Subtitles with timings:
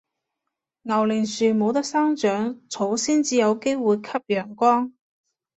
[0.81, 4.91] 牛令樹冇得生長，草先至有機會吸陽光